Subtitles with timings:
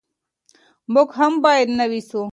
[0.93, 2.21] موږ هم باید نوي سو.